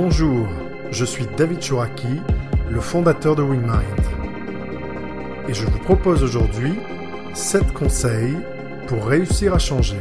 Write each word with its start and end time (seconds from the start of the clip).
Bonjour, 0.00 0.48
je 0.92 1.04
suis 1.04 1.26
David 1.36 1.60
Chouraki, 1.60 2.20
le 2.70 2.80
fondateur 2.80 3.34
de 3.34 3.42
WingMind. 3.42 4.00
Et 5.48 5.52
je 5.52 5.66
vous 5.66 5.78
propose 5.80 6.22
aujourd'hui 6.22 6.74
7 7.34 7.72
conseils 7.72 8.36
pour 8.86 9.04
réussir 9.04 9.54
à 9.54 9.58
changer. 9.58 9.98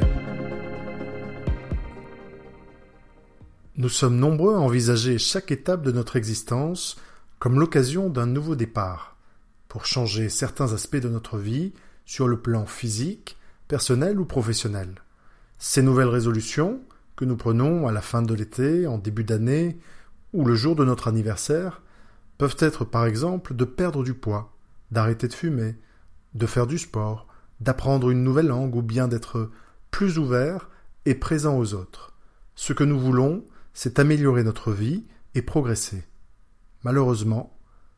Nous 3.78 3.90
sommes 3.90 4.18
nombreux 4.18 4.54
à 4.54 4.60
envisager 4.60 5.18
chaque 5.18 5.50
étape 5.50 5.82
de 5.82 5.92
notre 5.92 6.16
existence 6.16 6.98
comme 7.40 7.60
l'occasion 7.60 8.08
d'un 8.12 8.28
nouveau 8.28 8.56
départ, 8.56 9.18
pour 9.68 9.88
changer 9.88 10.30
certains 10.30 10.74
aspects 10.74 10.98
de 10.98 11.10
notre 11.10 11.40
vie 11.40 11.74
sur 12.06 12.28
le 12.28 12.40
plan 12.40 12.68
physique, 12.68 13.36
personnel 13.68 14.20
ou 14.20 14.26
professionnel. 14.26 14.90
Ces 15.58 15.82
nouvelles 15.82 16.10
résolutions, 16.10 16.82
que 17.18 17.26
nous 17.26 17.36
prenons 17.36 17.88
à 17.88 17.92
la 17.92 18.02
fin 18.02 18.22
de 18.22 18.34
l'été, 18.34 18.88
en 18.88 19.00
début 19.00 19.24
d'année 19.24 19.78
ou 20.38 20.46
le 20.46 20.54
jour 20.54 20.76
de 20.76 20.86
notre 20.86 21.08
anniversaire 21.08 21.82
peuvent 22.38 22.58
être 22.60 22.86
par 22.86 23.08
exemple 23.08 23.56
de 23.56 23.66
perdre 23.66 24.04
du 24.04 24.14
poids, 24.14 24.54
d'arrêter 24.92 25.28
de 25.28 25.34
fumer, 25.34 25.76
de 26.36 26.46
faire 26.46 26.68
du 26.68 26.78
sport, 26.78 27.26
d'apprendre 27.60 28.12
une 28.12 28.24
nouvelle 28.24 28.46
langue 28.46 28.76
ou 28.76 28.84
bien 28.84 29.08
d'être 29.08 29.50
plus 29.90 30.20
ouvert 30.20 30.70
et 31.08 31.16
présent 31.16 31.58
aux 31.58 31.74
autres. 31.74 32.14
Ce 32.54 32.72
que 32.72 32.84
nous 32.84 33.00
voulons, 33.00 33.46
c'est 33.74 33.98
améliorer 33.98 34.44
notre 34.44 34.72
vie 34.72 35.06
et 35.34 35.42
progresser. 35.42 36.04
Malheureusement, 36.84 37.58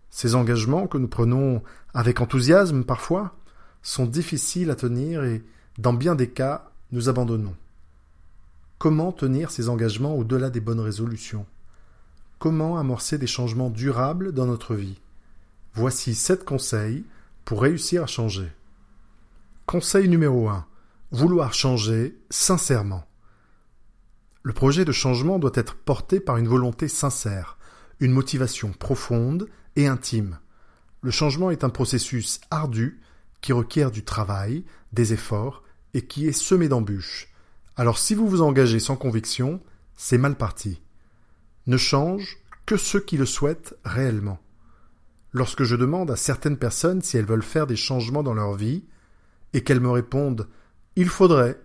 ces 0.10 0.36
engagements 0.36 0.88
que 0.88 0.98
nous 0.98 1.10
prenons 1.10 1.62
avec 1.94 2.22
enthousiasme 2.22 2.86
parfois 2.86 3.36
sont 3.82 4.06
difficiles 4.06 4.72
à 4.72 4.76
tenir 4.76 5.26
et, 5.26 5.44
dans 5.78 5.94
bien 5.94 6.16
des 6.16 6.30
cas, 6.30 6.72
nous 6.94 7.10
abandonnons. 7.10 7.58
Comment 8.78 9.12
tenir 9.12 9.52
ces 9.52 9.68
engagements 9.68 10.16
au-delà 10.16 10.50
des 10.50 10.62
bonnes 10.62 10.80
résolutions? 10.80 11.46
Comment 12.40 12.78
amorcer 12.78 13.18
des 13.18 13.28
changements 13.28 13.70
durables 13.70 14.32
dans 14.32 14.46
notre 14.46 14.74
vie 14.74 15.02
Voici 15.74 16.16
sept 16.16 16.46
conseils 16.46 17.04
pour 17.44 17.62
réussir 17.62 18.04
à 18.04 18.08
changer. 18.08 18.50
Conseil 19.66 20.08
numéro 20.08 20.48
1. 20.48 20.66
Vouloir 21.12 21.54
changer 21.54 22.18
sincèrement. 22.30 23.04
Le 24.42 24.54
projet 24.54 24.86
de 24.86 24.94
changement 24.94 25.38
doit 25.38 25.52
être 25.54 25.76
porté 25.76 26.22
par 26.22 26.38
une 26.38 26.48
volonté 26.48 26.88
sincère, 26.88 27.58
une 28.00 28.14
motivation 28.14 28.72
profonde 28.72 29.50
et 29.76 29.88
intime. 29.88 30.40
Le 31.02 31.12
changement 31.12 31.52
est 31.52 31.66
un 31.66 31.70
processus 31.70 32.40
ardu 32.52 33.02
qui 33.42 33.52
requiert 33.52 33.92
du 33.92 34.06
travail, 34.06 34.64
des 34.94 35.12
efforts 35.12 35.62
et 35.94 36.04
qui 36.04 36.26
est 36.26 36.32
semé 36.32 36.70
d'embûches. 36.70 37.34
Alors 37.76 37.98
si 37.98 38.16
vous 38.16 38.30
vous 38.30 38.42
engagez 38.42 38.80
sans 38.80 38.96
conviction, 38.96 39.62
c'est 39.98 40.18
mal 40.18 40.38
parti. 40.38 40.82
Ne 41.70 41.78
change 41.78 42.40
que 42.66 42.78
ceux 42.78 43.00
qui 43.00 43.16
le 43.16 43.28
souhaitent 43.28 43.76
réellement. 43.86 44.40
Lorsque 45.34 45.62
je 45.62 45.76
demande 45.76 46.10
à 46.10 46.16
certaines 46.16 46.58
personnes 46.58 47.04
si 47.04 47.16
elles 47.16 47.28
veulent 47.28 47.44
faire 47.44 47.68
des 47.68 47.76
changements 47.76 48.24
dans 48.24 48.34
leur 48.34 48.56
vie, 48.56 48.86
et 49.54 49.64
qu'elles 49.64 49.80
me 49.80 49.92
répondent 49.92 50.48
Il 50.96 51.10
faudrait, 51.10 51.62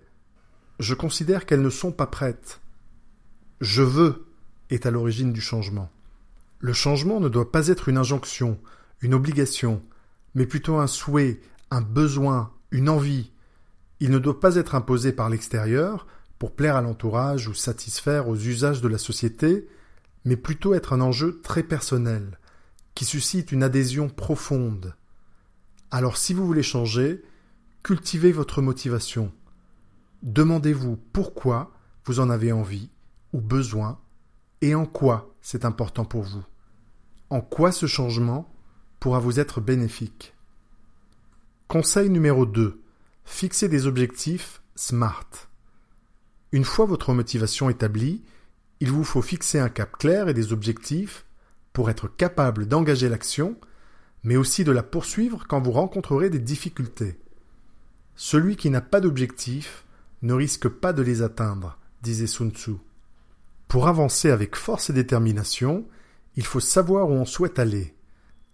je 0.78 0.92
considère 0.92 1.47
qu'elles 1.47 1.62
ne 1.62 1.70
sont 1.70 1.91
pas 1.91 2.06
prêtes. 2.06 2.60
Je 3.62 3.80
veux 3.80 4.27
est 4.69 4.84
à 4.84 4.91
l'origine 4.91 5.32
du 5.32 5.41
changement. 5.41 5.91
Le 6.58 6.75
changement 6.75 7.19
ne 7.19 7.30
doit 7.30 7.50
pas 7.50 7.69
être 7.69 7.88
une 7.88 7.97
injonction, 7.97 8.60
une 9.00 9.14
obligation, 9.14 9.82
mais 10.34 10.44
plutôt 10.44 10.77
un 10.77 10.86
souhait, 10.86 11.41
un 11.70 11.80
besoin, 11.80 12.52
une 12.72 12.91
envie, 12.91 13.32
il 14.00 14.10
ne 14.10 14.19
doit 14.19 14.38
pas 14.38 14.56
être 14.56 14.75
imposé 14.75 15.14
par 15.14 15.30
l'extérieur 15.30 16.06
pour 16.38 16.55
plaire 16.55 16.77
à 16.77 16.82
l'entourage 16.82 17.48
ou 17.48 17.55
satisfaire 17.55 18.28
aux 18.28 18.36
usages 18.36 18.82
de 18.82 18.88
la 18.88 18.98
société, 18.98 19.66
mais 20.25 20.36
plutôt 20.36 20.75
être 20.75 20.92
un 20.92 21.00
enjeu 21.00 21.41
très 21.42 21.62
personnel, 21.62 22.39
qui 22.94 23.05
suscite 23.05 23.53
une 23.53 23.62
adhésion 23.62 24.08
profonde. 24.08 24.94
Alors 25.91 26.16
si 26.16 26.34
vous 26.34 26.47
voulez 26.47 26.62
changer, 26.62 27.22
cultivez 27.82 28.32
votre 28.32 28.62
motivation. 28.62 29.32
Demandez-vous 30.22 30.97
pourquoi 31.12 31.72
vous 32.04 32.21
en 32.21 32.31
avez 32.31 32.53
envie 32.53 32.91
ou 33.32 33.41
besoin 33.41 34.00
et 34.60 34.75
en 34.75 34.87
quoi 34.87 35.34
c'est 35.43 35.65
important 35.65 36.04
pour 36.04 36.22
vous. 36.22 36.44
En 37.31 37.41
quoi 37.41 37.72
ce 37.72 37.87
changement 37.87 38.50
pourra 39.00 39.19
vous 39.19 39.41
être 39.41 39.60
bénéfique. 39.60 40.34
Conseil 41.69 42.09
numéro 42.09 42.47
2. 42.47 42.81
Fixez 43.25 43.69
des 43.69 43.87
objectifs 43.87 44.62
SMART. 44.77 45.48
Une 46.53 46.65
fois 46.65 46.87
votre 46.87 47.12
motivation 47.12 47.69
établie, 47.69 48.22
il 48.80 48.90
vous 48.90 49.04
faut 49.04 49.22
fixer 49.22 49.58
un 49.58 49.68
cap 49.68 49.96
clair 49.96 50.28
et 50.28 50.34
des 50.34 50.52
objectifs 50.52 51.24
pour 51.72 51.90
être 51.90 52.08
capable 52.08 52.66
d'engager 52.66 53.08
l'action, 53.08 53.56
mais 54.22 54.36
aussi 54.36 54.64
de 54.64 54.72
la 54.72 54.82
poursuivre 54.82 55.44
quand 55.48 55.60
vous 55.60 55.72
rencontrerez 55.72 56.30
des 56.30 56.38
difficultés. 56.38 57.18
Celui 58.16 58.56
qui 58.56 58.70
n'a 58.70 58.80
pas 58.80 59.00
d'objectif 59.00 59.84
ne 60.22 60.32
risque 60.32 60.68
pas 60.68 60.92
de 60.92 61.02
les 61.02 61.22
atteindre, 61.22 61.78
disait 62.02 62.26
Sun 62.26 62.50
Tzu. 62.50 62.76
Pour 63.68 63.88
avancer 63.88 64.30
avec 64.30 64.56
force 64.56 64.91
et 64.91 64.92
détermination, 64.92 65.86
il 66.36 66.46
faut 66.46 66.60
savoir 66.60 67.08
où 67.10 67.12
on 67.12 67.24
souhaite 67.24 67.58
aller. 67.58 67.94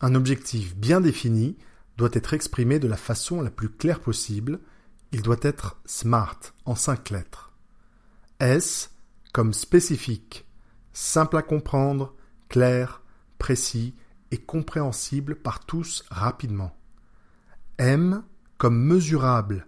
Un 0.00 0.14
objectif 0.14 0.74
bien 0.76 1.00
défini 1.00 1.56
doit 1.96 2.10
être 2.12 2.32
exprimé 2.34 2.78
de 2.78 2.88
la 2.88 2.96
façon 2.96 3.42
la 3.42 3.50
plus 3.50 3.68
claire 3.68 4.00
possible, 4.00 4.60
il 5.12 5.22
doit 5.22 5.36
être 5.42 5.80
SMART 5.84 6.40
en 6.64 6.74
cinq 6.74 7.10
lettres. 7.10 7.52
S 8.38 8.90
comme 9.32 9.52
spécifique, 9.52 10.46
simple 10.92 11.36
à 11.36 11.42
comprendre, 11.42 12.14
clair, 12.48 13.02
précis 13.38 13.94
et 14.30 14.38
compréhensible 14.38 15.36
par 15.36 15.64
tous 15.64 16.04
rapidement. 16.10 16.76
M 17.78 18.22
comme 18.58 18.78
mesurable, 18.78 19.66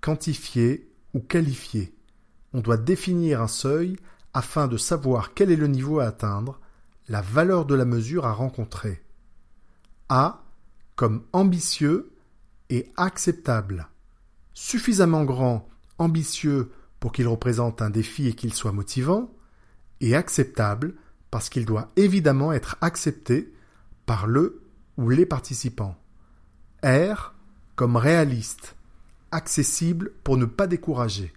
quantifié 0.00 0.88
ou 1.14 1.20
qualifié. 1.20 1.94
On 2.52 2.60
doit 2.60 2.76
définir 2.76 3.42
un 3.42 3.48
seuil 3.48 3.96
afin 4.32 4.68
de 4.68 4.76
savoir 4.76 5.34
quel 5.34 5.50
est 5.50 5.56
le 5.56 5.66
niveau 5.66 5.98
à 5.98 6.04
atteindre, 6.04 6.60
la 7.08 7.20
valeur 7.20 7.66
de 7.66 7.74
la 7.74 7.84
mesure 7.84 8.26
à 8.26 8.32
rencontrer. 8.32 9.02
A 10.08 10.44
comme 10.94 11.24
ambitieux 11.32 12.12
et 12.70 12.92
acceptable. 12.96 13.88
Suffisamment 14.52 15.24
grand, 15.24 15.68
ambitieux 15.98 16.70
pour 17.04 17.12
qu'il 17.12 17.28
représente 17.28 17.82
un 17.82 17.90
défi 17.90 18.28
et 18.28 18.32
qu'il 18.32 18.54
soit 18.54 18.72
motivant, 18.72 19.30
et 20.00 20.16
acceptable 20.16 20.94
parce 21.30 21.50
qu'il 21.50 21.66
doit 21.66 21.90
évidemment 21.96 22.50
être 22.50 22.78
accepté 22.80 23.52
par 24.06 24.26
le 24.26 24.62
ou 24.96 25.10
les 25.10 25.26
participants. 25.26 25.98
R 26.82 27.34
comme 27.76 27.96
réaliste, 27.96 28.74
accessible 29.32 30.12
pour 30.24 30.38
ne 30.38 30.46
pas 30.46 30.66
décourager. 30.66 31.34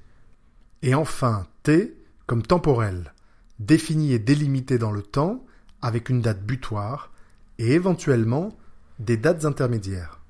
Et 0.83 0.95
enfin 0.95 1.45
T 1.63 1.97
comme 2.27 2.43
temporel, 2.43 3.13
défini 3.59 4.13
et 4.13 4.19
délimité 4.19 4.77
dans 4.77 4.93
le 4.93 5.01
temps 5.01 5.43
avec 5.81 6.07
une 6.07 6.21
date 6.21 6.45
butoir 6.45 7.11
et 7.57 7.73
éventuellement 7.73 8.57
des 8.99 9.17
dates 9.17 9.43
intermédiaires. 9.43 10.21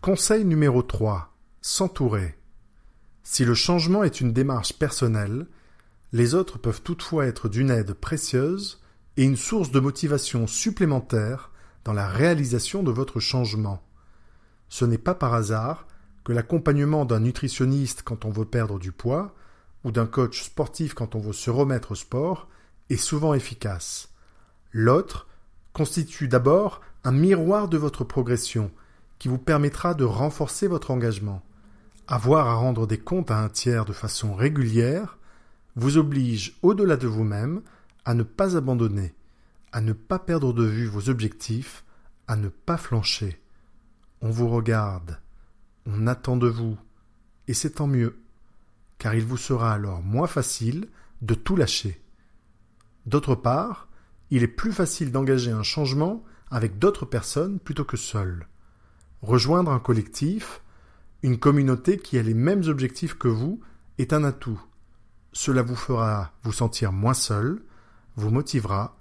Conseil 0.00 0.44
numéro 0.44 0.82
3. 0.82 1.34
S'entourer. 1.60 2.37
Si 3.30 3.44
le 3.44 3.52
changement 3.54 4.04
est 4.04 4.22
une 4.22 4.32
démarche 4.32 4.72
personnelle, 4.72 5.46
les 6.12 6.34
autres 6.34 6.56
peuvent 6.56 6.80
toutefois 6.80 7.26
être 7.26 7.50
d'une 7.50 7.70
aide 7.70 7.92
précieuse 7.92 8.80
et 9.18 9.22
une 9.22 9.36
source 9.36 9.70
de 9.70 9.80
motivation 9.80 10.46
supplémentaire 10.46 11.50
dans 11.84 11.92
la 11.92 12.08
réalisation 12.08 12.82
de 12.82 12.90
votre 12.90 13.20
changement. 13.20 13.82
Ce 14.70 14.86
n'est 14.86 14.96
pas 14.96 15.14
par 15.14 15.34
hasard 15.34 15.86
que 16.24 16.32
l'accompagnement 16.32 17.04
d'un 17.04 17.20
nutritionniste 17.20 18.00
quand 18.02 18.24
on 18.24 18.30
veut 18.30 18.46
perdre 18.46 18.78
du 18.78 18.92
poids, 18.92 19.34
ou 19.84 19.92
d'un 19.92 20.06
coach 20.06 20.42
sportif 20.42 20.94
quand 20.94 21.14
on 21.14 21.20
veut 21.20 21.34
se 21.34 21.50
remettre 21.50 21.92
au 21.92 21.96
sport, 21.96 22.48
est 22.88 22.96
souvent 22.96 23.34
efficace. 23.34 24.08
L'autre 24.72 25.26
constitue 25.74 26.28
d'abord 26.28 26.80
un 27.04 27.12
miroir 27.12 27.68
de 27.68 27.76
votre 27.76 28.04
progression 28.04 28.70
qui 29.18 29.28
vous 29.28 29.36
permettra 29.36 29.92
de 29.92 30.04
renforcer 30.04 30.66
votre 30.66 30.90
engagement. 30.90 31.42
Avoir 32.10 32.48
à 32.48 32.54
rendre 32.54 32.86
des 32.86 32.96
comptes 32.96 33.30
à 33.30 33.38
un 33.38 33.50
tiers 33.50 33.84
de 33.84 33.92
façon 33.92 34.34
régulière 34.34 35.18
vous 35.76 35.98
oblige, 35.98 36.56
au-delà 36.62 36.96
de 36.96 37.06
vous-même, 37.06 37.60
à 38.06 38.14
ne 38.14 38.22
pas 38.22 38.56
abandonner, 38.56 39.14
à 39.72 39.82
ne 39.82 39.92
pas 39.92 40.18
perdre 40.18 40.54
de 40.54 40.64
vue 40.64 40.86
vos 40.86 41.10
objectifs, 41.10 41.84
à 42.26 42.36
ne 42.36 42.48
pas 42.48 42.78
flancher. 42.78 43.38
On 44.22 44.30
vous 44.30 44.48
regarde, 44.48 45.20
on 45.84 46.06
attend 46.06 46.38
de 46.38 46.48
vous, 46.48 46.78
et 47.46 47.52
c'est 47.52 47.72
tant 47.72 47.86
mieux, 47.86 48.18
car 48.96 49.14
il 49.14 49.26
vous 49.26 49.36
sera 49.36 49.74
alors 49.74 50.02
moins 50.02 50.26
facile 50.26 50.88
de 51.20 51.34
tout 51.34 51.56
lâcher. 51.56 52.00
D'autre 53.04 53.34
part, 53.34 53.86
il 54.30 54.42
est 54.42 54.48
plus 54.48 54.72
facile 54.72 55.12
d'engager 55.12 55.50
un 55.50 55.62
changement 55.62 56.24
avec 56.50 56.78
d'autres 56.78 57.04
personnes 57.04 57.58
plutôt 57.58 57.84
que 57.84 57.98
seul. 57.98 58.48
Rejoindre 59.20 59.72
un 59.72 59.78
collectif, 59.78 60.62
une 61.22 61.38
communauté 61.38 61.98
qui 61.98 62.18
a 62.18 62.22
les 62.22 62.34
mêmes 62.34 62.64
objectifs 62.68 63.14
que 63.14 63.28
vous, 63.28 63.60
est 63.98 64.12
un 64.12 64.24
atout. 64.24 64.60
Cela 65.32 65.62
vous 65.62 65.76
fera 65.76 66.32
vous 66.42 66.52
sentir 66.52 66.92
moins 66.92 67.14
seul, 67.14 67.62
vous 68.16 68.30
motivera 68.30 68.96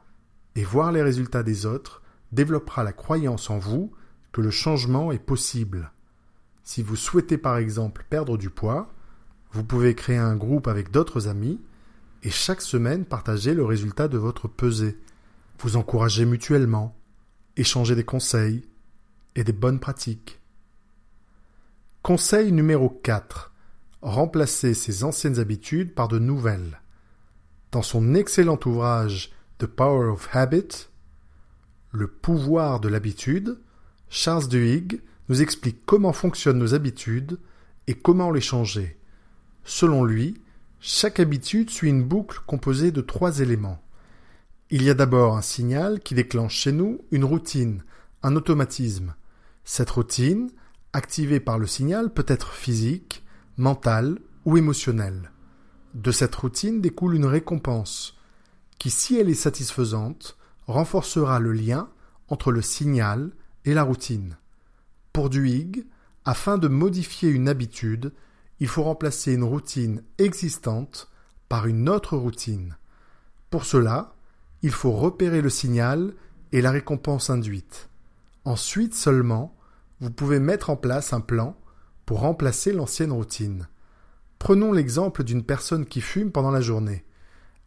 et 0.56 0.64
voir 0.64 0.92
les 0.92 1.02
résultats 1.02 1.44
des 1.44 1.66
autres 1.66 2.02
développera 2.32 2.84
la 2.84 2.94
croyance 2.94 3.50
en 3.50 3.58
vous 3.58 3.92
que 4.32 4.42
le 4.42 4.52
changement 4.52 5.12
est 5.12 5.24
possible. 5.24 5.92
Si 6.64 6.84
vous 6.84 6.96
souhaitez 6.96 7.38
par 7.38 7.58
exemple 7.58 8.06
perdre 8.10 8.38
du 8.38 8.50
poids, 8.50 8.92
vous 9.52 9.64
pouvez 9.64 9.96
créer 9.96 10.18
un 10.18 10.36
groupe 10.36 10.68
avec 10.68 10.92
d'autres 10.92 11.28
amis 11.28 11.62
et 12.24 12.30
chaque 12.30 12.62
semaine 12.62 13.06
partager 13.06 13.54
le 13.54 13.64
résultat 13.64 14.08
de 14.08 14.18
votre 14.18 14.48
pesée. 14.48 14.98
Vous 15.60 15.78
encourager 15.78 16.26
mutuellement, 16.26 16.96
échanger 17.56 17.96
des 17.96 18.04
conseils 18.04 18.68
et 19.36 19.44
des 19.44 19.54
bonnes 19.54 19.80
pratiques. 19.80 20.40
Conseil 22.08 22.54
numéro 22.54 22.88
4. 22.90 23.52
Remplacer 24.02 24.74
ses 24.74 25.04
anciennes 25.04 25.40
habitudes 25.40 25.94
par 25.94 26.08
de 26.08 26.20
nouvelles. 26.20 26.80
Dans 27.74 27.82
son 27.82 28.16
excellent 28.16 28.58
ouvrage 28.66 29.34
The 29.58 29.66
Power 29.66 30.12
of 30.12 30.30
Habit, 30.32 30.88
le 31.92 32.08
pouvoir 32.08 32.80
de 32.80 32.88
l'habitude, 32.88 33.60
Charles 34.08 34.48
Duhigg 34.48 35.02
nous 35.28 35.42
explique 35.42 35.86
comment 35.86 36.14
fonctionnent 36.14 36.60
nos 36.60 36.74
habitudes 36.74 37.40
et 37.88 37.94
comment 37.94 38.32
les 38.32 38.40
changer. 38.40 38.98
Selon 39.66 40.06
lui, 40.06 40.42
chaque 40.80 41.20
habitude 41.20 41.70
suit 41.70 41.90
une 41.90 42.06
boucle 42.06 42.40
composée 42.48 42.92
de 42.94 43.02
trois 43.02 43.42
éléments. 43.42 43.84
Il 44.70 44.82
y 44.82 44.90
a 44.90 44.94
d'abord 44.94 45.36
un 45.36 45.42
signal 45.42 46.00
qui 46.00 46.16
déclenche 46.16 46.56
chez 46.56 46.72
nous 46.72 47.02
une 47.12 47.26
routine, 47.26 47.84
un 48.24 48.38
automatisme. 48.38 49.14
Cette 49.66 49.90
routine, 49.90 50.50
activée 50.98 51.40
par 51.40 51.60
le 51.60 51.68
signal, 51.68 52.12
peut 52.12 52.26
être 52.28 52.54
physique, 52.54 53.24
mentale 53.56 54.18
ou 54.46 54.58
émotionnelle. 54.58 55.32
De 55.94 56.12
cette 56.12 56.36
routine 56.36 56.82
découle 56.82 57.16
une 57.16 57.26
récompense, 57.26 58.18
qui, 58.80 58.90
si 58.90 59.16
elle 59.18 59.30
est 59.30 59.36
satisfaisante, 59.36 60.38
renforcera 60.66 61.40
le 61.40 61.54
lien 61.54 61.90
entre 62.30 62.52
le 62.52 62.64
signal 62.64 63.32
et 63.64 63.76
la 63.76 63.84
routine. 63.84 64.38
Pour 65.14 65.30
Duhigg, 65.30 65.86
afin 66.26 66.58
de 66.58 66.68
modifier 66.68 67.30
une 67.30 67.48
habitude, 67.48 68.12
il 68.60 68.68
faut 68.68 68.84
remplacer 68.84 69.34
une 69.34 69.44
routine 69.44 70.02
existante 70.18 71.10
par 71.48 71.68
une 71.68 71.90
autre 71.90 72.18
routine. 72.18 72.76
Pour 73.52 73.66
cela, 73.66 74.16
il 74.64 74.72
faut 74.72 74.92
repérer 74.92 75.42
le 75.42 75.52
signal 75.52 76.16
et 76.52 76.62
la 76.62 76.72
récompense 76.72 77.30
induite. 77.30 77.90
Ensuite 78.46 78.96
seulement, 78.96 79.57
vous 80.00 80.12
pouvez 80.12 80.40
mettre 80.40 80.70
en 80.70 80.76
place 80.76 81.14
un 81.14 81.22
plan 81.22 81.60
pour 82.06 82.20
remplacer 82.20 82.72
l'ancienne 82.72 83.12
routine. 83.12 83.68
Prenons 84.40 84.72
l'exemple 84.72 85.24
d'une 85.24 85.44
personne 85.44 85.86
qui 85.86 86.02
fume 86.02 86.32
pendant 86.32 86.52
la 86.52 86.62
journée. 86.62 87.06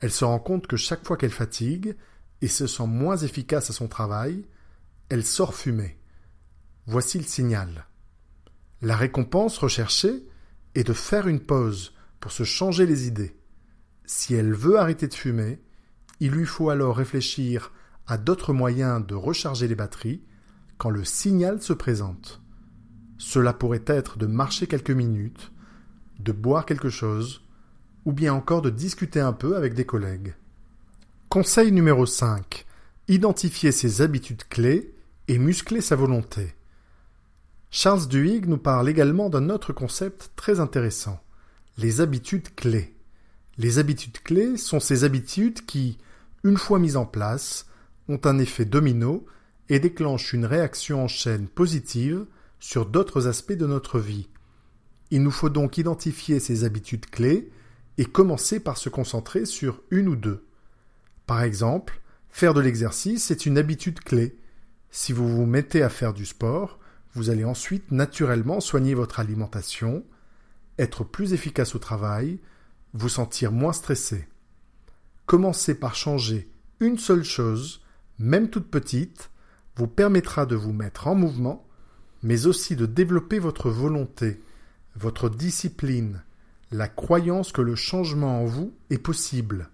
Elle 0.01 0.13
se 0.13 0.25
rend 0.25 0.39
compte 0.39 0.67
que 0.67 0.77
chaque 0.77 1.07
fois 1.07 1.17
qu'elle 1.17 1.31
fatigue 1.31 1.97
et 2.41 2.49
se 2.49 2.67
sent 2.67 2.87
moins 2.87 3.17
efficace 3.17 3.71
à 3.71 3.73
son 3.73 3.89
travail, 3.89 4.47
elle 5.09 5.25
sort 5.25 5.55
fumer. 5.55 5.99
Voici 6.87 7.19
le 7.19 7.25
signal. 7.25 7.87
La 8.81 8.97
récompense 8.97 9.59
recherchée 9.59 10.25
est 10.75 10.85
de 10.85 10.93
faire 10.93 11.29
une 11.29 11.41
pause 11.41 11.95
pour 12.21 12.33
se 12.33 12.45
changer 12.45 12.87
les 12.87 13.07
idées. 13.07 13.37
Si 14.07 14.35
elle 14.35 14.55
veut 14.55 14.79
arrêter 14.79 15.09
de 15.09 15.15
fumer, 15.15 15.61
il 16.21 16.31
lui 16.31 16.47
faut 16.47 16.71
alors 16.71 16.97
réfléchir 16.97 17.73
à 18.07 18.17
d'autres 18.17 18.53
moyens 18.53 19.05
de 19.07 19.15
recharger 19.15 19.69
les 19.69 19.75
batteries 19.75 20.23
le 20.89 21.05
signal 21.05 21.61
se 21.61 21.75
présente. 21.75 22.41
Cela 23.19 23.53
pourrait 23.53 23.85
être 23.87 24.17
de 24.17 24.27
marcher 24.27 24.67
quelques 24.67 24.91
minutes, 24.91 25.53
de 26.19 26.33
boire 26.33 26.65
quelque 26.65 26.89
chose, 26.89 27.43
ou 28.07 28.13
bien 28.13 28.33
encore 28.33 28.63
de 28.63 28.71
discuter 28.71 29.21
un 29.21 29.35
peu 29.35 29.57
avec 29.57 29.75
des 29.75 29.85
collègues. 29.85 30.35
Conseil 31.29 31.71
numéro 31.71 32.07
5. 32.07 32.65
Identifier 33.09 33.73
ses 33.73 34.01
habitudes 34.01 34.45
clés 34.49 34.95
et 35.29 35.39
muscler 35.39 35.83
sa 35.83 35.97
volonté. 35.97 36.55
Charles 37.71 38.09
Duhigg 38.09 38.47
nous 38.47 38.59
parle 38.59 38.89
également 38.89 39.29
d'un 39.29 39.51
autre 39.51 39.73
concept 39.73 40.33
très 40.35 40.59
intéressant, 40.59 41.21
les 41.79 42.01
habitudes 42.01 42.55
clés. 42.55 42.97
Les 43.59 43.79
habitudes 43.79 44.23
clés 44.23 44.57
sont 44.57 44.81
ces 44.81 45.05
habitudes 45.05 45.65
qui, 45.67 45.99
une 46.43 46.57
fois 46.57 46.79
mises 46.79 46.97
en 46.97 47.07
place, 47.07 47.67
ont 48.09 48.21
un 48.25 48.39
effet 48.39 48.65
domino 48.65 49.27
et 49.71 49.79
déclenchent 49.79 50.35
une 50.35 50.45
réaction 50.45 51.05
en 51.05 51.09
chaîne 51.09 51.49
positive 51.49 52.27
sur 52.59 52.85
d'autres 52.85 53.29
aspects 53.29 53.53
de 53.53 53.67
notre 53.67 54.01
vie. 54.01 54.29
Il 55.13 55.23
nous 55.23 55.31
faut 55.31 55.49
donc 55.49 55.79
identifier 55.79 56.41
ces 56.41 56.65
habitudes 56.65 57.07
clés 57.07 57.51
et 57.97 58.05
commencer 58.05 58.61
par 58.61 58.77
se 58.77 58.89
concentrer 58.89 59.47
sur 59.47 59.81
une 59.91 60.09
ou 60.09 60.17
deux. 60.17 60.45
Par 61.27 61.43
exemple, 61.43 62.01
faire 62.29 62.53
de 62.53 62.61
l'exercice 62.61 63.31
est 63.31 63.47
une 63.47 63.59
habitude 63.59 64.01
clé. 64.01 64.37
Si 64.91 65.13
vous 65.13 65.29
vous 65.29 65.47
mettez 65.47 65.83
à 65.83 65.89
faire 65.89 66.13
du 66.13 66.27
sport, 66.27 66.81
vous 67.15 67.31
allez 67.31 67.45
ensuite 67.45 67.93
naturellement 67.93 68.61
soigner 68.61 68.95
votre 68.95 69.21
alimentation, 69.21 70.05
être 70.79 71.05
plus 71.05 71.33
efficace 71.33 71.77
au 71.77 71.79
travail, 71.79 72.41
vous 72.93 73.09
sentir 73.09 73.53
moins 73.53 73.73
stressé. 73.73 74.27
Commencez 75.27 75.77
par 75.77 75.95
changer 75.95 76.51
une 76.81 76.99
seule 76.99 77.25
chose, 77.25 77.83
même 78.19 78.51
toute 78.51 78.69
petite, 78.69 79.30
vous 79.81 79.87
permettra 79.87 80.45
de 80.45 80.57
vous 80.57 80.75
mettre 80.75 81.07
en 81.07 81.15
mouvement, 81.15 81.67
mais 82.23 82.47
aussi 82.47 82.77
de 82.77 82.85
développer 82.85 83.39
votre 83.39 83.71
volonté, 83.71 84.39
votre 84.95 85.31
discipline, 85.31 86.23
la 86.71 86.87
croyance 86.87 87.51
que 87.51 87.63
le 87.63 87.77
changement 87.77 88.43
en 88.43 88.45
vous 88.45 88.75
est 88.91 88.99
possible. 88.99 89.71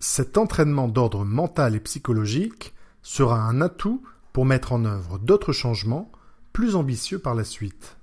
Cet 0.00 0.38
entraînement 0.38 0.88
d'ordre 0.88 1.24
mental 1.24 1.76
et 1.76 1.80
psychologique 1.80 2.74
sera 3.00 3.40
un 3.40 3.60
atout 3.60 4.02
pour 4.32 4.44
mettre 4.44 4.72
en 4.72 4.84
œuvre 4.84 5.20
d'autres 5.20 5.52
changements 5.52 6.10
plus 6.52 6.74
ambitieux 6.74 7.20
par 7.20 7.36
la 7.36 7.44
suite. 7.44 7.96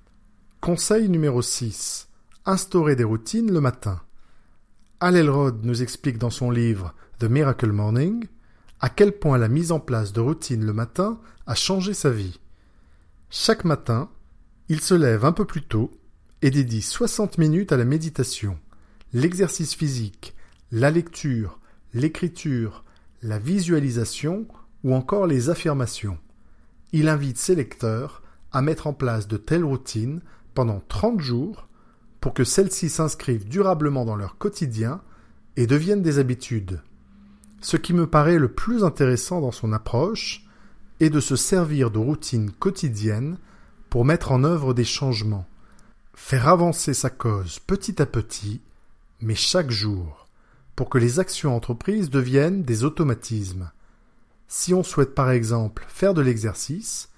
Conseil 0.62 1.10
numéro 1.10 1.42
6. 1.42 2.08
Instaurer 2.46 2.96
des 2.96 3.04
routines 3.04 3.52
le 3.52 3.60
matin. 3.60 4.00
Al 5.00 5.16
Elrod 5.16 5.66
nous 5.66 5.82
explique 5.82 6.16
dans 6.16 6.30
son 6.30 6.50
livre 6.50 6.94
The 7.18 7.24
Miracle 7.24 7.72
Morning 7.72 8.26
à 8.80 8.88
quel 8.88 9.12
point 9.12 9.38
la 9.38 9.48
mise 9.48 9.72
en 9.72 9.80
place 9.80 10.12
de 10.12 10.20
routines 10.20 10.64
le 10.64 10.72
matin 10.72 11.20
a 11.46 11.54
changé 11.54 11.94
sa 11.94 12.10
vie. 12.10 12.40
Chaque 13.30 13.64
matin, 13.64 14.10
il 14.68 14.80
se 14.80 14.94
lève 14.94 15.24
un 15.24 15.32
peu 15.32 15.44
plus 15.44 15.62
tôt 15.62 15.90
et 16.42 16.50
dédie 16.50 16.82
60 16.82 17.38
minutes 17.38 17.72
à 17.72 17.76
la 17.76 17.84
méditation, 17.84 18.58
l'exercice 19.12 19.74
physique, 19.74 20.34
la 20.70 20.90
lecture, 20.90 21.58
l'écriture, 21.94 22.84
la 23.22 23.38
visualisation 23.38 24.46
ou 24.84 24.94
encore 24.94 25.26
les 25.26 25.50
affirmations. 25.50 26.18
Il 26.92 27.08
invite 27.08 27.38
ses 27.38 27.54
lecteurs 27.54 28.22
à 28.52 28.62
mettre 28.62 28.86
en 28.86 28.92
place 28.92 29.26
de 29.28 29.36
telles 29.36 29.64
routines 29.64 30.20
pendant 30.54 30.82
30 30.88 31.20
jours 31.20 31.68
pour 32.20 32.34
que 32.34 32.44
celles-ci 32.44 32.88
s'inscrivent 32.88 33.48
durablement 33.48 34.04
dans 34.04 34.16
leur 34.16 34.38
quotidien 34.38 35.02
et 35.56 35.66
deviennent 35.66 36.02
des 36.02 36.18
habitudes. 36.18 36.80
Ce 37.66 37.76
qui 37.76 37.94
me 37.94 38.06
paraît 38.06 38.38
le 38.38 38.46
plus 38.46 38.84
intéressant 38.84 39.40
dans 39.40 39.50
son 39.50 39.72
approche 39.72 40.44
est 41.00 41.10
de 41.10 41.18
se 41.18 41.34
servir 41.34 41.90
de 41.90 41.98
routines 41.98 42.52
quotidiennes 42.52 43.38
pour 43.90 44.04
mettre 44.04 44.30
en 44.30 44.44
œuvre 44.44 44.72
des 44.72 44.84
changements, 44.84 45.48
faire 46.14 46.46
avancer 46.46 46.94
sa 46.94 47.10
cause 47.10 47.58
petit 47.58 48.00
à 48.00 48.06
petit, 48.06 48.60
mais 49.20 49.34
chaque 49.34 49.72
jour, 49.72 50.28
pour 50.76 50.88
que 50.88 50.98
les 50.98 51.18
actions 51.18 51.56
entreprises 51.56 52.08
deviennent 52.08 52.62
des 52.62 52.84
automatismes. 52.84 53.72
Si 54.46 54.72
on 54.72 54.84
souhaite 54.84 55.16
par 55.16 55.32
exemple 55.32 55.86
faire 55.88 56.14
de 56.14 56.22
l'exercice, 56.22 57.08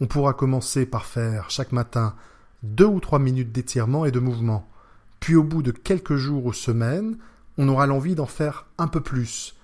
on 0.00 0.06
pourra 0.06 0.34
commencer 0.34 0.84
par 0.84 1.06
faire 1.06 1.48
chaque 1.48 1.72
matin 1.72 2.14
deux 2.62 2.84
ou 2.84 3.00
trois 3.00 3.20
minutes 3.20 3.52
d'étirement 3.52 4.04
et 4.04 4.10
de 4.10 4.20
mouvement. 4.20 4.68
Puis 5.18 5.34
au 5.34 5.42
bout 5.42 5.62
de 5.62 5.70
quelques 5.70 6.16
jours 6.16 6.44
ou 6.44 6.52
semaines, 6.52 7.16
on 7.56 7.68
aura 7.68 7.86
l'envie 7.86 8.14
d'en 8.14 8.26
faire 8.26 8.66
un 8.76 8.86
peu 8.86 9.00
plus. 9.00 9.54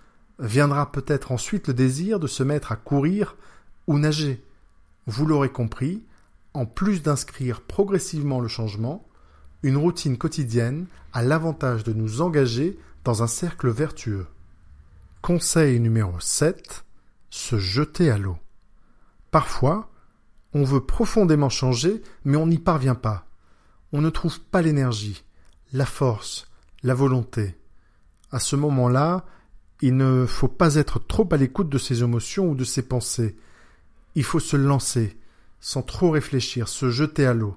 Viendra 0.41 0.91
peut-être 0.91 1.33
ensuite 1.33 1.69
le 1.69 1.75
désir 1.75 2.19
de 2.19 2.27
se 2.27 2.43
mettre 2.43 2.73
à 2.73 2.77
courir 2.77 3.37
ou 3.87 3.99
nager. 3.99 4.43
Vous 5.07 5.27
l'aurez 5.27 5.51
compris, 5.51 6.03
en 6.55 6.65
plus 6.65 7.03
d'inscrire 7.03 7.61
progressivement 7.61 8.41
le 8.41 8.49
changement, 8.49 9.07
une 9.63 9.77
routine 9.77 10.17
quotidienne 10.17 10.87
a 11.13 11.23
l'avantage 11.23 11.85
de 11.85 11.93
nous 11.93 12.23
engager 12.23 12.79
dans 13.05 13.23
un 13.23 13.27
cercle 13.27 13.69
vertueux. 13.69 14.27
Conseil 15.21 15.79
numéro 15.79 16.19
7. 16.19 16.85
Se 17.29 17.59
jeter 17.59 18.11
à 18.11 18.17
l'eau. 18.17 18.39
Parfois, 19.31 19.91
on 20.55 20.65
veut 20.65 20.81
profondément 20.81 21.51
changer, 21.51 22.03
mais 22.25 22.39
on 22.39 22.47
n'y 22.47 22.59
parvient 22.59 22.95
pas. 22.95 23.27
On 23.93 24.01
ne 24.01 24.11
trouve 24.11 24.41
pas 24.41 24.63
l'énergie, 24.63 25.23
la 25.73 25.87
force, 25.87 26.49
la 26.83 26.95
volonté. 26.95 27.57
À 28.33 28.39
ce 28.39 28.57
moment-là, 28.57 29.27
il 29.83 29.97
ne 29.97 30.27
faut 30.27 30.49
pas 30.49 30.75
être 30.75 30.99
trop 30.99 31.29
à 31.33 31.37
l'écoute 31.37 31.69
de 31.69 31.79
ses 31.79 32.03
émotions 32.03 32.51
ou 32.51 32.55
de 32.55 32.65
ses 32.65 32.83
pensées. 32.83 33.37
Il 34.15 34.25
faut 34.25 34.41
se 34.41 34.57
lancer, 34.57 35.19
sans 35.61 35.83
trop 35.83 36.11
réfléchir, 36.11 36.69
se 36.69 36.91
jeter 36.91 37.27
à 37.27 37.35
l'eau. 37.35 37.57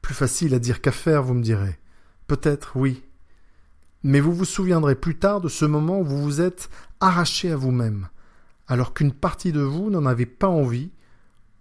Plus 0.00 0.14
facile 0.14 0.54
à 0.54 0.58
dire 0.58 0.80
qu'à 0.80 0.92
faire, 0.92 1.22
vous 1.22 1.34
me 1.34 1.42
direz. 1.42 1.78
Peut-être, 2.26 2.76
oui. 2.76 3.02
Mais 4.02 4.20
vous 4.20 4.32
vous 4.32 4.44
souviendrez 4.44 4.94
plus 4.94 5.18
tard 5.18 5.40
de 5.40 5.48
ce 5.48 5.64
moment 5.64 6.00
où 6.00 6.04
vous 6.04 6.22
vous 6.22 6.40
êtes 6.40 6.70
arraché 7.00 7.50
à 7.50 7.56
vous-même, 7.56 8.08
alors 8.68 8.94
qu'une 8.94 9.12
partie 9.12 9.52
de 9.52 9.60
vous 9.60 9.90
n'en 9.90 10.06
avait 10.06 10.26
pas 10.26 10.48
envie 10.48 10.90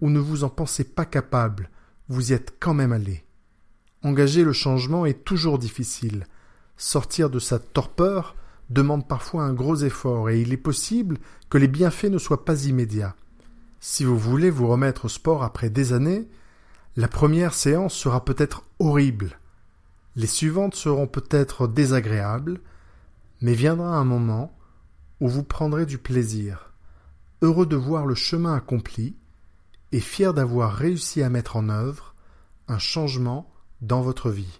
ou 0.01 0.09
ne 0.09 0.19
vous 0.19 0.43
en 0.43 0.49
pensez 0.49 0.83
pas 0.83 1.05
capable, 1.05 1.69
vous 2.09 2.31
y 2.31 2.33
êtes 2.33 2.55
quand 2.59 2.73
même 2.73 2.93
allé. 2.93 3.25
Engager 4.03 4.43
le 4.43 4.53
changement 4.53 5.05
est 5.05 5.25
toujours 5.25 5.57
difficile. 5.57 6.27
Sortir 6.77 7.29
de 7.29 7.39
sa 7.39 7.57
torpeur 7.57 8.35
demande 8.69 9.07
parfois 9.07 9.43
un 9.43 9.53
gros 9.53 9.77
effort 9.77 10.29
et 10.29 10.41
il 10.41 10.53
est 10.53 10.57
possible 10.57 11.17
que 11.49 11.57
les 11.57 11.67
bienfaits 11.67 12.05
ne 12.09 12.17
soient 12.17 12.45
pas 12.45 12.65
immédiats. 12.65 13.15
Si 13.79 14.03
vous 14.03 14.17
voulez 14.17 14.49
vous 14.49 14.67
remettre 14.67 15.05
au 15.05 15.09
sport 15.09 15.43
après 15.43 15.69
des 15.69 15.93
années, 15.93 16.27
la 16.95 17.07
première 17.07 17.53
séance 17.53 17.93
sera 17.93 18.25
peut-être 18.25 18.63
horrible. 18.79 19.39
Les 20.15 20.27
suivantes 20.27 20.75
seront 20.75 21.07
peut-être 21.07 21.67
désagréables, 21.67 22.59
mais 23.41 23.53
viendra 23.53 23.95
un 23.97 24.03
moment 24.03 24.57
où 25.19 25.27
vous 25.27 25.43
prendrez 25.43 25.85
du 25.85 25.97
plaisir, 25.97 26.73
heureux 27.41 27.67
de 27.67 27.75
voir 27.75 28.05
le 28.05 28.15
chemin 28.15 28.55
accompli 28.55 29.15
et 29.91 29.99
fier 29.99 30.33
d'avoir 30.33 30.73
réussi 30.73 31.21
à 31.21 31.29
mettre 31.29 31.55
en 31.55 31.69
œuvre 31.69 32.15
un 32.67 32.79
changement 32.79 33.49
dans 33.81 34.01
votre 34.01 34.31
vie. 34.31 34.59